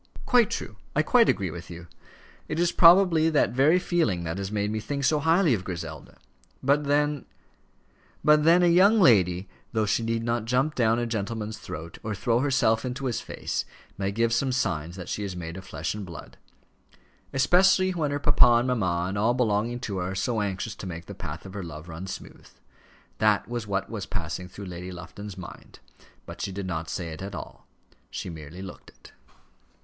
[0.25, 0.77] "Quite true!
[0.95, 1.85] I quite agree with you.
[2.47, 6.17] It is probably that very feeling that has made me think so highly of Griselda.
[6.63, 7.25] But then"
[8.25, 12.15] But then a young lady, though she need not jump down a gentleman's throat, or
[12.15, 13.63] throw herself into his face,
[13.95, 16.35] may give some signs that she is made of flesh and blood;
[17.31, 20.87] especially when her papa and mamma and all belonging to her are so anxious to
[20.87, 22.47] make the path of her love run smooth.
[23.19, 25.77] That was what was passing through Lady Lufton's mind;
[26.25, 27.67] but she did not say it all;
[28.09, 29.11] she merely looked it.